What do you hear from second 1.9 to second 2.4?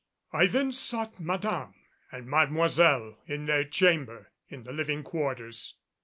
and